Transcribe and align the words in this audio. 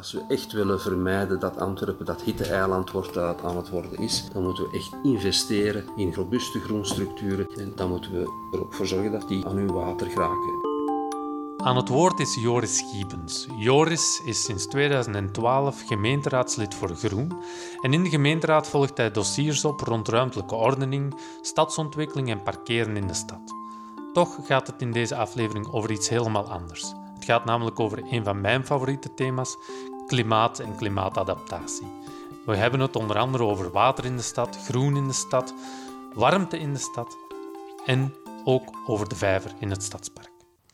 Als 0.00 0.12
we 0.12 0.24
echt 0.28 0.52
willen 0.52 0.80
vermijden 0.80 1.40
dat 1.40 1.58
Antwerpen 1.58 2.06
dat 2.06 2.22
hitte-eiland 2.22 2.90
wordt 2.90 3.14
dat 3.14 3.36
het 3.36 3.44
aan 3.44 3.56
het 3.56 3.68
worden 3.68 3.98
is, 3.98 4.28
dan 4.32 4.42
moeten 4.42 4.64
we 4.64 4.76
echt 4.76 4.92
investeren 5.02 5.84
in 5.96 6.14
robuuste 6.14 6.60
groenstructuren. 6.60 7.46
En 7.56 7.72
dan 7.76 7.88
moeten 7.88 8.12
we 8.12 8.48
er 8.52 8.60
ook 8.60 8.74
voor 8.74 8.86
zorgen 8.86 9.12
dat 9.12 9.28
die 9.28 9.46
aan 9.46 9.56
hun 9.56 9.72
water 9.72 10.10
geraken. 10.10 10.68
Aan 11.56 11.76
het 11.76 11.88
woord 11.88 12.20
is 12.20 12.34
Joris 12.34 12.76
Schiepens. 12.76 13.46
Joris 13.58 14.22
is 14.24 14.44
sinds 14.44 14.66
2012 14.66 15.86
gemeenteraadslid 15.86 16.74
voor 16.74 16.96
Groen 16.96 17.32
en 17.80 17.92
in 17.92 18.02
de 18.02 18.10
gemeenteraad 18.10 18.68
volgt 18.68 18.96
hij 18.96 19.10
dossiers 19.10 19.64
op 19.64 19.80
rond 19.80 20.08
ruimtelijke 20.08 20.54
ordening, 20.54 21.14
stadsontwikkeling 21.40 22.30
en 22.30 22.42
parkeren 22.42 22.96
in 22.96 23.06
de 23.06 23.14
stad. 23.14 23.54
Toch 24.12 24.38
gaat 24.42 24.66
het 24.66 24.82
in 24.82 24.92
deze 24.92 25.16
aflevering 25.16 25.72
over 25.72 25.90
iets 25.90 26.08
helemaal 26.08 26.50
anders. 26.50 26.94
Het 27.20 27.28
gaat 27.28 27.44
namelijk 27.44 27.80
over 27.80 28.02
een 28.10 28.24
van 28.24 28.40
mijn 28.40 28.66
favoriete 28.66 29.14
thema's: 29.14 29.56
klimaat 30.10 30.58
en 30.58 30.76
klimaatadaptatie. 30.76 31.86
We 32.46 32.56
hebben 32.56 32.80
het 32.80 32.96
onder 32.96 33.18
andere 33.18 33.44
over 33.44 33.70
water 33.70 34.04
in 34.04 34.16
de 34.16 34.22
stad, 34.22 34.58
groen 34.64 34.96
in 34.96 35.06
de 35.06 35.12
stad, 35.12 35.54
warmte 36.14 36.58
in 36.58 36.72
de 36.72 36.78
stad 36.78 37.16
en 37.86 38.14
ook 38.44 38.68
over 38.86 39.08
de 39.08 39.14
vijver 39.14 39.50
in 39.58 39.70
het 39.70 39.82
stadspark. 39.82 40.30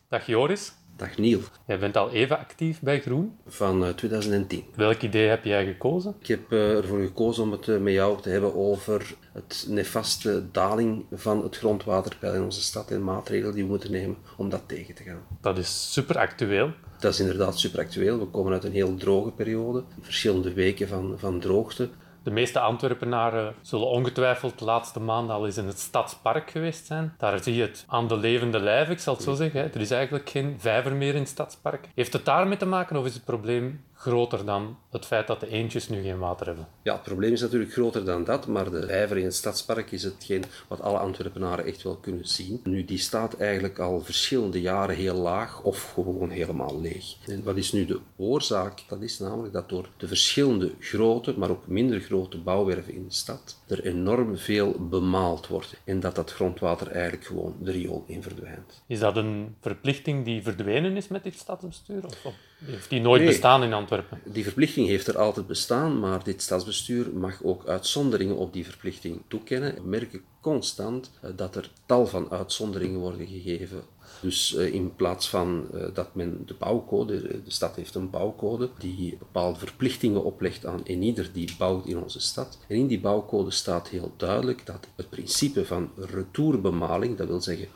Dag 0.09 0.25
Joris. 0.25 0.73
Dag 0.95 1.17
Niel. 1.17 1.39
Jij 1.67 1.79
bent 1.79 1.97
al 1.97 2.11
even 2.11 2.39
actief 2.39 2.81
bij 2.81 3.01
Groen. 3.01 3.37
Van 3.47 3.83
uh, 3.83 3.89
2010. 3.89 4.63
Welk 4.75 5.01
idee 5.01 5.27
heb 5.27 5.43
jij 5.43 5.65
gekozen? 5.65 6.15
Ik 6.19 6.27
heb 6.27 6.51
uh, 6.51 6.77
ervoor 6.77 6.99
gekozen 6.99 7.43
om 7.43 7.51
het 7.51 7.67
uh, 7.67 7.79
met 7.79 7.93
jou 7.93 8.21
te 8.21 8.29
hebben 8.29 8.55
over 8.55 9.15
het 9.33 9.65
nefaste 9.69 10.51
daling 10.51 11.05
van 11.11 11.43
het 11.43 11.57
grondwaterpeil 11.57 12.33
in 12.33 12.43
onze 12.43 12.61
stad 12.61 12.91
en 12.91 13.03
maatregelen 13.03 13.53
die 13.53 13.63
we 13.63 13.69
moeten 13.69 13.91
nemen 13.91 14.17
om 14.37 14.49
dat 14.49 14.63
tegen 14.67 14.95
te 14.95 15.03
gaan. 15.03 15.21
Dat 15.41 15.57
is 15.57 15.93
super 15.93 16.17
actueel. 16.17 16.71
Dat 16.99 17.13
is 17.13 17.19
inderdaad 17.19 17.59
super 17.59 17.79
actueel. 17.79 18.19
We 18.19 18.25
komen 18.25 18.53
uit 18.53 18.63
een 18.63 18.71
heel 18.71 18.95
droge 18.95 19.31
periode, 19.31 19.83
verschillende 20.01 20.53
weken 20.53 20.87
van, 20.87 21.15
van 21.17 21.39
droogte. 21.39 21.89
De 22.23 22.33
meeste 22.33 22.59
Antwerpenaren 22.59 23.55
zullen 23.61 23.87
ongetwijfeld 23.87 24.59
de 24.59 24.65
laatste 24.65 24.99
maanden 24.99 25.35
al 25.35 25.45
eens 25.45 25.57
in 25.57 25.65
het 25.67 25.79
stadspark 25.79 26.51
geweest 26.51 26.85
zijn. 26.85 27.13
Daar 27.17 27.43
zie 27.43 27.55
je 27.55 27.61
het 27.61 27.85
aan 27.87 28.07
de 28.07 28.17
levende 28.17 28.59
lijf, 28.59 28.89
ik 28.89 28.99
zal 28.99 29.13
het 29.13 29.23
zo 29.23 29.33
zeggen. 29.33 29.73
Er 29.73 29.81
is 29.81 29.91
eigenlijk 29.91 30.29
geen 30.29 30.55
vijver 30.59 30.95
meer 30.95 31.13
in 31.13 31.19
het 31.19 31.29
stadspark. 31.29 31.89
Heeft 31.95 32.13
het 32.13 32.25
daarmee 32.25 32.57
te 32.57 32.65
maken 32.65 32.95
of 32.95 33.05
is 33.05 33.13
het 33.13 33.25
probleem 33.25 33.83
groter 33.97 34.45
dan 34.45 34.77
het 34.91 35.05
feit 35.05 35.27
dat 35.27 35.39
de 35.39 35.47
eendjes 35.47 35.89
nu 35.89 36.01
geen 36.01 36.17
water 36.17 36.45
hebben? 36.45 36.67
Ja, 36.81 36.93
het 36.93 37.03
probleem 37.03 37.33
is 37.33 37.41
natuurlijk 37.41 37.71
groter 37.71 38.05
dan 38.05 38.23
dat, 38.23 38.47
maar 38.47 38.71
de 38.71 38.85
vijver 38.87 39.17
in 39.17 39.23
het 39.23 39.35
stadspark 39.35 39.91
is 39.91 40.03
hetgeen 40.03 40.43
wat 40.67 40.81
alle 40.81 40.97
Antwerpenaren 40.97 41.65
echt 41.65 41.83
wel 41.83 41.95
kunnen 41.95 42.27
zien. 42.27 42.61
Nu, 42.63 42.85
die 42.85 42.97
staat 42.97 43.33
eigenlijk 43.33 43.79
al 43.79 44.01
verschillende 44.01 44.61
jaren 44.61 44.95
heel 44.95 45.15
laag 45.15 45.61
of 45.61 45.91
gewoon 45.93 46.29
helemaal 46.29 46.81
leeg. 46.81 47.15
En 47.27 47.43
wat 47.43 47.57
is 47.57 47.71
nu 47.71 47.85
de 47.85 47.99
oorzaak? 48.15 48.83
Dat 48.87 49.01
is 49.01 49.19
namelijk 49.19 49.53
dat 49.53 49.69
door 49.69 49.89
de 49.97 50.07
verschillende 50.07 50.71
grote, 50.79 51.33
maar 51.37 51.49
ook 51.49 51.67
minder 51.67 51.99
grote 51.99 52.37
bouwwerven 52.37 52.93
in 52.93 53.05
de 53.07 53.13
stad 53.13 53.59
er 53.67 53.85
enorm 53.85 54.37
veel 54.37 54.87
bemaald 54.89 55.47
wordt 55.47 55.81
en 55.83 55.99
dat 55.99 56.15
dat 56.15 56.31
grondwater 56.31 56.91
eigenlijk 56.91 57.25
gewoon 57.25 57.55
de 57.61 57.71
riool 57.71 58.03
in 58.07 58.23
verdwijnt. 58.23 58.83
Is 58.87 58.99
dat 58.99 59.17
een 59.17 59.55
verplichting 59.61 60.25
die 60.25 60.41
verdwenen 60.41 60.95
is 60.95 61.07
met 61.07 61.23
dit 61.23 61.35
stadsbestuur? 61.35 62.05
Of 62.05 62.33
heeft 62.65 62.89
die 62.89 63.01
nooit 63.01 63.21
nee, 63.21 63.29
bestaan 63.29 63.63
in 63.63 63.73
Antwerpen? 63.73 64.21
Die 64.23 64.43
verplichting 64.43 64.87
heeft 64.87 65.07
er 65.07 65.17
altijd 65.17 65.47
bestaan, 65.47 65.99
maar 65.99 66.23
dit 66.23 66.41
stadsbestuur 66.41 67.09
mag 67.13 67.43
ook 67.43 67.67
uitzonderingen 67.67 68.35
op 68.35 68.53
die 68.53 68.65
verplichting 68.65 69.21
toekennen. 69.27 69.75
We 69.75 69.89
merken 69.89 70.21
constant 70.41 71.11
dat 71.35 71.55
er 71.55 71.69
tal 71.85 72.07
van 72.07 72.31
uitzonderingen 72.31 72.99
worden 72.99 73.27
gegeven 73.27 73.83
dus 74.21 74.53
uh, 74.53 74.73
in 74.73 74.95
plaats 74.95 75.29
van 75.29 75.67
uh, 75.73 75.85
dat 75.93 76.15
men 76.15 76.43
de 76.45 76.53
bouwcode, 76.53 77.21
de 77.21 77.51
stad 77.51 77.75
heeft 77.75 77.95
een 77.95 78.09
bouwcode 78.09 78.69
die 78.77 79.17
bepaalde 79.17 79.59
verplichtingen 79.59 80.23
oplegt 80.23 80.65
aan 80.65 80.81
ieder 80.85 81.29
die 81.33 81.55
bouwt 81.57 81.85
in 81.85 81.97
onze 81.97 82.19
stad. 82.19 82.57
En 82.67 82.75
in 82.75 82.87
die 82.87 82.99
bouwcode 82.99 83.51
staat 83.51 83.87
heel 83.87 84.13
duidelijk 84.17 84.65
dat 84.65 84.87
het 84.95 85.09
principe 85.09 85.65
van 85.65 85.89
retourbemaling, 85.95 87.17
dat 87.17 87.27
wil 87.27 87.41
zeggen 87.41 87.67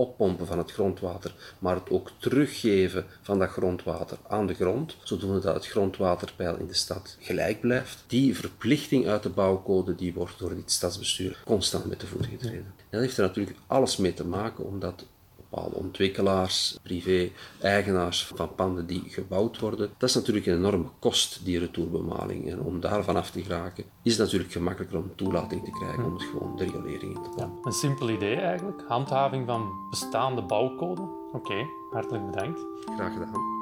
oppompen 0.00 0.46
van 0.46 0.58
het 0.58 0.72
grondwater, 0.72 1.34
maar 1.58 1.74
het 1.74 1.90
ook 1.90 2.10
teruggeven 2.18 3.06
van 3.22 3.38
dat 3.38 3.48
grondwater 3.48 4.18
aan 4.28 4.46
de 4.46 4.54
grond, 4.54 4.96
zodoende 5.02 5.40
dat 5.40 5.54
het 5.54 5.66
grondwaterpeil 5.66 6.56
in 6.56 6.66
de 6.66 6.74
stad 6.74 7.16
gelijk 7.20 7.60
blijft. 7.60 8.04
Die 8.06 8.36
verplichting 8.36 9.08
uit 9.08 9.22
de 9.22 9.28
bouwcode 9.28 9.94
die 9.94 10.14
wordt 10.14 10.38
door 10.38 10.54
dit 10.54 10.70
stadsbestuur 10.70 11.42
constant 11.44 11.84
met 11.84 12.00
de 12.00 12.06
voet 12.06 12.26
getreden. 12.26 12.74
dat 12.90 13.00
heeft 13.00 13.16
er 13.16 13.22
natuurlijk 13.22 13.56
alles 13.66 13.96
mee 13.96 14.14
te 14.14 14.26
maken, 14.26 14.64
omdat 14.64 15.04
bepaalde 15.50 15.76
ontwikkelaars, 15.76 16.78
privé-eigenaars 16.82 18.26
van 18.26 18.54
panden 18.54 18.86
die 18.86 19.02
gebouwd 19.06 19.58
worden. 19.58 19.90
Dat 19.98 20.08
is 20.08 20.14
natuurlijk 20.14 20.46
een 20.46 20.56
enorme 20.56 20.88
kost, 20.98 21.44
die 21.44 21.58
retourbemaling. 21.58 22.50
En 22.50 22.60
om 22.60 22.80
daarvan 22.80 23.16
af 23.16 23.30
te 23.30 23.42
geraken, 23.42 23.84
is 24.02 24.12
het 24.12 24.20
natuurlijk 24.20 24.52
gemakkelijker 24.52 24.98
om 24.98 25.12
toelating 25.16 25.64
te 25.64 25.70
krijgen 25.70 26.04
om 26.04 26.12
het 26.12 26.22
gewoon 26.22 26.56
de 26.56 26.64
riolering 26.64 27.16
in 27.16 27.22
te 27.22 27.30
plannen. 27.34 27.56
Ja, 27.56 27.66
een 27.66 27.72
simpel 27.72 28.10
idee 28.10 28.36
eigenlijk. 28.36 28.82
Handhaving 28.88 29.46
van 29.46 29.70
bestaande 29.90 30.42
bouwcode. 30.42 31.02
Oké, 31.32 31.66
hartelijk 31.90 32.30
bedankt. 32.30 32.60
Graag 32.96 33.12
gedaan. 33.12 33.58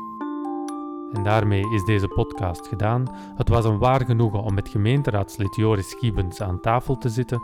En 1.12 1.22
daarmee 1.22 1.75
is 1.75 1.84
deze 1.84 2.09
podcast 2.09 2.66
gedaan. 2.66 3.09
Het 3.37 3.49
was 3.49 3.65
een 3.65 3.78
waar 3.78 4.05
genoegen 4.05 4.43
om 4.43 4.55
met 4.55 4.69
gemeenteraadslid 4.69 5.56
Joris 5.56 5.94
Giebens 5.99 6.41
aan 6.41 6.60
tafel 6.60 6.99
te 6.99 7.09
zitten 7.09 7.43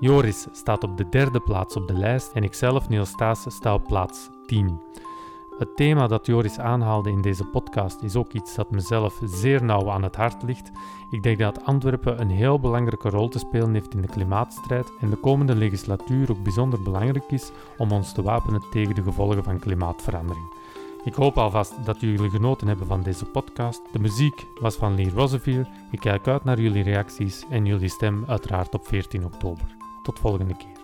Joris 0.00 0.46
staat 0.52 0.84
op 0.84 0.96
de 0.96 1.08
derde 1.08 1.40
plaats 1.40 1.76
op 1.76 1.88
de 1.88 1.94
lijst 1.94 2.32
en 2.32 2.42
ikzelf, 2.42 2.88
Niels 2.88 3.08
Staassen, 3.08 3.52
sta 3.52 3.74
op 3.74 3.84
plaats 3.84 4.28
10. 4.46 4.80
Het 5.58 5.76
thema 5.76 6.06
dat 6.06 6.26
Joris 6.26 6.58
aanhaalde 6.58 7.10
in 7.10 7.20
deze 7.22 7.44
podcast 7.44 8.02
is 8.02 8.16
ook 8.16 8.32
iets 8.32 8.54
dat 8.54 8.70
mezelf 8.70 9.20
zeer 9.24 9.64
nauw 9.64 9.90
aan 9.90 10.02
het 10.02 10.16
hart 10.16 10.42
ligt. 10.42 10.70
Ik 11.10 11.22
denk 11.22 11.38
dat 11.38 11.64
Antwerpen 11.64 12.20
een 12.20 12.30
heel 12.30 12.60
belangrijke 12.60 13.08
rol 13.08 13.28
te 13.28 13.38
spelen 13.38 13.74
heeft 13.74 13.94
in 13.94 14.00
de 14.00 14.08
klimaatstrijd 14.08 14.92
en 15.00 15.10
de 15.10 15.16
komende 15.16 15.54
legislatuur 15.54 16.30
ook 16.30 16.42
bijzonder 16.42 16.82
belangrijk 16.82 17.30
is 17.30 17.50
om 17.76 17.92
ons 17.92 18.12
te 18.12 18.22
wapenen 18.22 18.62
tegen 18.70 18.94
de 18.94 19.02
gevolgen 19.02 19.44
van 19.44 19.58
klimaatverandering. 19.58 20.46
Ik 21.04 21.14
hoop 21.14 21.38
alvast 21.38 21.84
dat 21.84 22.00
jullie 22.00 22.30
genoten 22.30 22.68
hebben 22.68 22.86
van 22.86 23.02
deze 23.02 23.24
podcast. 23.24 23.80
De 23.92 23.98
muziek 23.98 24.46
was 24.60 24.76
van 24.76 24.94
Lee 24.94 25.10
Rosevier. 25.10 25.68
Ik 25.90 26.00
kijk 26.00 26.28
uit 26.28 26.44
naar 26.44 26.60
jullie 26.60 26.82
reacties 26.82 27.44
en 27.50 27.66
jullie 27.66 27.88
stem 27.88 28.24
uiteraard 28.26 28.74
op 28.74 28.86
14 28.86 29.24
oktober. 29.24 29.75
Tot 30.06 30.18
volgende 30.18 30.54
keer. 30.56 30.75